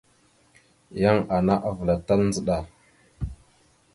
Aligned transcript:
Yan 1.01 1.17
ana 1.37 1.55
avəlatal 1.69 2.19
ndzəɗa. 2.27 2.57